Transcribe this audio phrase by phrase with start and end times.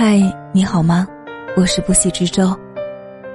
[0.00, 0.16] 嗨，
[0.52, 1.08] 你好吗？
[1.56, 2.56] 我是不息之舟。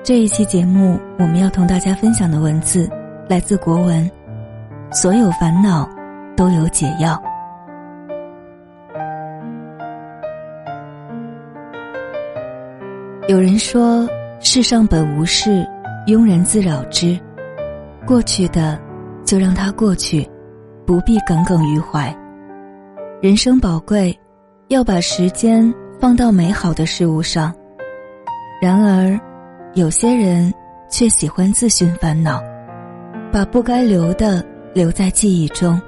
[0.01, 2.89] 这一期节目，我们要同大家分享的文字
[3.27, 4.09] 来自国文。
[4.89, 5.85] 所有烦恼
[6.37, 7.21] 都有解药。
[13.27, 14.07] 有人说，
[14.39, 15.67] 世上本无事，
[16.07, 17.19] 庸人自扰之。
[18.07, 18.79] 过去的，
[19.25, 20.25] 就让它过去，
[20.87, 22.15] 不必耿耿于怀。
[23.21, 24.17] 人生宝贵，
[24.69, 25.69] 要把时间
[26.03, 27.55] 放到美好的事物上。
[28.61, 29.17] 然而，
[29.73, 30.53] 有些人
[30.89, 32.43] 却喜欢自寻烦恼，
[33.31, 35.81] 把不该留的留在记忆中，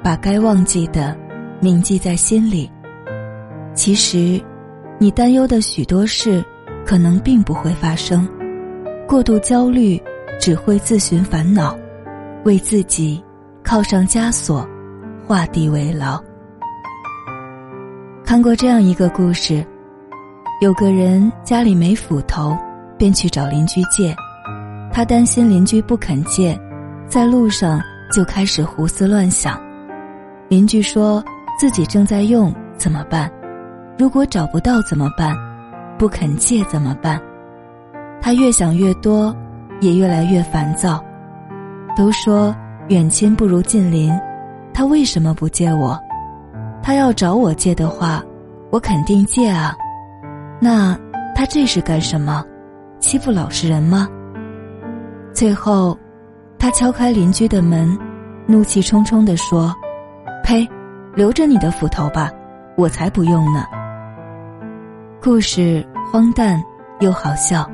[0.00, 1.18] 把该忘记的
[1.58, 2.70] 铭记在心里。
[3.74, 4.40] 其实，
[4.96, 6.40] 你担忧的许多事，
[6.86, 8.28] 可能并不会发生。
[9.08, 10.00] 过度焦虑
[10.38, 11.76] 只会自寻烦恼，
[12.44, 13.20] 为自己
[13.64, 14.64] 铐上枷锁，
[15.26, 16.22] 画地为牢。
[18.28, 19.64] 看过这样一个故事，
[20.60, 22.54] 有个人家里没斧头，
[22.98, 24.14] 便去找邻居借。
[24.92, 26.54] 他担心邻居不肯借，
[27.06, 27.80] 在路上
[28.12, 29.58] 就开始胡思乱想。
[30.50, 31.24] 邻居说
[31.58, 33.32] 自己正在用，怎么办？
[33.98, 35.34] 如果找不到怎么办？
[35.96, 37.18] 不肯借怎么办？
[38.20, 39.34] 他越想越多，
[39.80, 41.02] 也越来越烦躁。
[41.96, 42.54] 都说
[42.88, 44.12] 远亲不如近邻，
[44.74, 45.98] 他为什么不借我？
[46.88, 48.24] 他要找我借的话，
[48.70, 49.76] 我肯定借啊。
[50.58, 50.98] 那
[51.34, 52.42] 他这是干什么？
[52.98, 54.08] 欺负老实人吗？
[55.34, 55.98] 最后，
[56.58, 57.94] 他敲开邻居的门，
[58.46, 59.70] 怒气冲冲地说
[60.42, 60.66] ：“呸！
[61.14, 62.30] 留着你的斧头吧，
[62.74, 63.66] 我才不用呢。”
[65.20, 66.58] 故事荒诞
[67.00, 67.70] 又好笑，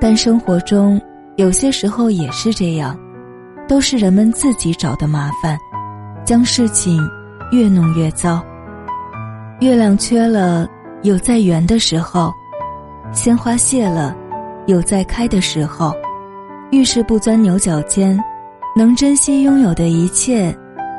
[0.00, 1.00] 但生活中
[1.34, 2.96] 有些时候也是这样，
[3.66, 5.58] 都是人们自己找的麻烦，
[6.24, 7.04] 将事情。
[7.50, 8.44] 越弄越糟。
[9.60, 10.68] 月亮缺了，
[11.02, 12.30] 有在圆的时候；
[13.12, 14.14] 鲜花谢了，
[14.66, 15.92] 有在开的时候。
[16.70, 18.22] 遇事不钻牛角尖，
[18.76, 20.54] 能珍惜拥有的一切，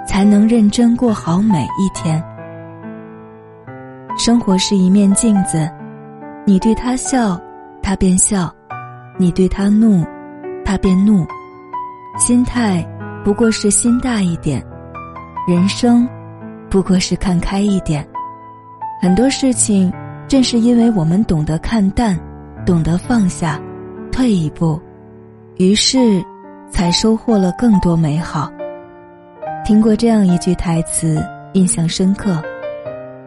[0.07, 2.21] 才能认真过好每一天。
[4.17, 5.69] 生活是一面镜子，
[6.45, 7.39] 你对他笑，
[7.81, 8.49] 他便笑；
[9.17, 10.03] 你对他怒，
[10.65, 11.25] 他便怒。
[12.17, 12.85] 心态
[13.23, 14.61] 不过是心大一点，
[15.47, 16.09] 人生。
[16.69, 18.07] 不过是看开一点，
[19.01, 19.91] 很多事情
[20.27, 22.15] 正是因为我们懂得看淡，
[22.63, 23.59] 懂得放下，
[24.11, 24.79] 退一步，
[25.57, 26.23] 于是
[26.69, 28.51] 才收获了更多美好。
[29.65, 32.39] 听过这样一句台词，印象深刻：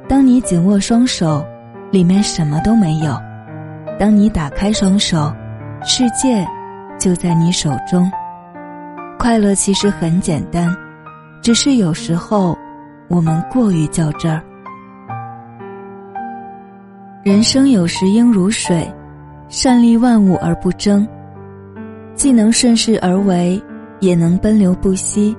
[0.09, 1.45] 当你紧握双手，
[1.91, 3.15] 里面什么都没有；
[3.99, 5.35] 当你打开双手，
[5.83, 6.47] 世界
[6.97, 8.09] 就在你手中。
[9.19, 10.73] 快乐其实很简单，
[11.43, 12.57] 只是有时候。
[13.13, 14.43] 我们过于较真儿。
[17.23, 18.91] 人生有时应如水，
[19.49, 21.07] 善利万物而不争，
[22.15, 23.63] 既能顺势而为，
[24.01, 25.37] 也能奔流不息。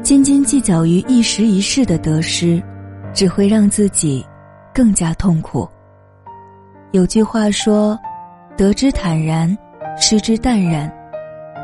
[0.00, 2.62] 斤斤计较于一时一世的得失，
[3.12, 4.24] 只会让自己
[4.72, 5.68] 更加痛苦。
[6.92, 7.98] 有句话说
[8.56, 9.58] ：“得之坦然，
[9.98, 10.88] 失之淡然。”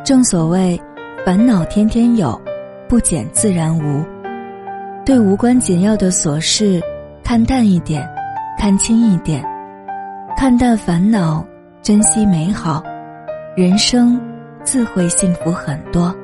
[0.04, 0.80] 正所谓，
[1.24, 2.40] 烦恼天天有，
[2.88, 4.04] 不减自然无。
[5.08, 6.82] 对无关紧要的琐事，
[7.24, 8.06] 看淡一点，
[8.58, 9.42] 看清一点，
[10.36, 11.42] 看淡烦恼，
[11.80, 12.82] 珍惜美好，
[13.56, 14.20] 人生
[14.62, 16.14] 自会幸福很多。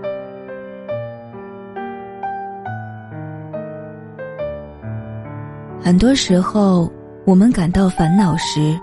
[5.80, 6.92] 很多时候，
[7.24, 8.78] 我们感到烦恼时，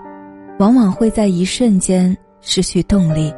[0.58, 3.32] 往往会在一瞬间失去动力，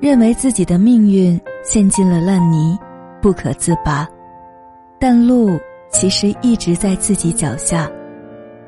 [0.00, 2.76] 认为自己的命运陷进了烂泥，
[3.22, 4.04] 不可自拔。
[5.00, 5.58] 但路
[5.90, 7.90] 其实一直在自己脚下，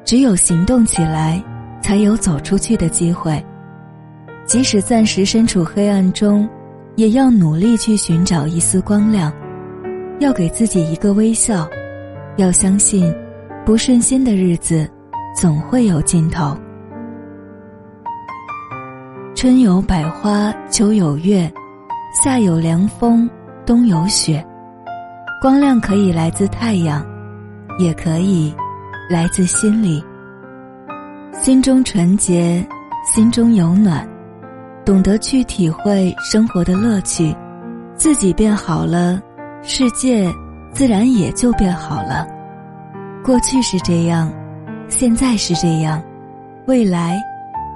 [0.02, 1.40] 只有行动起来，
[1.82, 3.44] 才有走出去的机会。
[4.46, 6.48] 即使暂时身处黑暗中，
[6.96, 9.30] 也要努力去寻找一丝光亮。
[10.20, 11.68] 要给自己一个微笑，
[12.36, 13.14] 要相信，
[13.66, 14.88] 不顺心的日子
[15.36, 16.56] 总会有尽头。
[19.34, 21.52] 春有百花，秋有月，
[22.24, 23.28] 夏有凉风，
[23.66, 24.42] 冬有雪。
[25.42, 27.04] 光亮可以来自太阳，
[27.76, 28.54] 也可以
[29.10, 30.00] 来自心里。
[31.32, 32.64] 心中纯洁，
[33.04, 34.08] 心中有暖，
[34.84, 37.36] 懂得去体会生活的乐趣，
[37.96, 39.20] 自己变好了，
[39.62, 40.32] 世界
[40.72, 42.24] 自然也就变好了。
[43.24, 44.32] 过去是这样，
[44.86, 46.00] 现在是这样，
[46.68, 47.20] 未来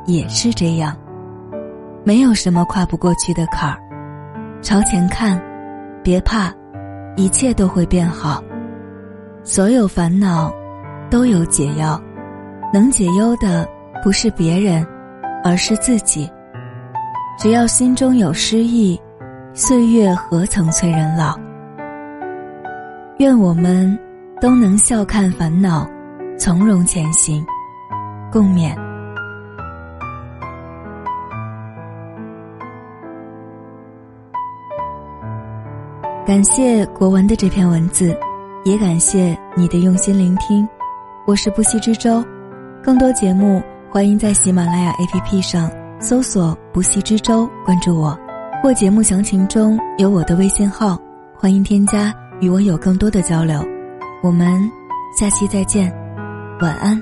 [0.06, 0.96] 也是这样。
[2.04, 3.76] 没有什么跨不过去的坎儿，
[4.62, 5.36] 朝前看，
[6.04, 6.54] 别怕。
[7.16, 8.42] 一切都会变好，
[9.42, 10.54] 所有烦恼
[11.10, 12.00] 都有解药，
[12.72, 13.66] 能解忧的
[14.04, 14.86] 不是别人，
[15.42, 16.30] 而是自己。
[17.38, 19.00] 只要心中有诗意，
[19.54, 21.34] 岁月何曾催人老？
[23.18, 23.98] 愿我们
[24.40, 25.88] 都能笑看烦恼，
[26.38, 27.44] 从容前行。
[28.30, 28.85] 共勉。
[36.26, 38.12] 感谢国文的这篇文字，
[38.64, 40.68] 也感谢你的用心聆听。
[41.24, 42.20] 我是不息之舟，
[42.82, 45.70] 更多节目欢迎在喜马拉雅 APP 上。
[46.00, 48.18] 搜索“不息之舟”，关注我，
[48.60, 50.98] 或节目详情中有我的微信号，
[51.38, 53.64] 欢迎添加，与我有更多的交流。
[54.20, 54.60] 我们
[55.16, 55.90] 下期再见，
[56.60, 57.00] 晚安。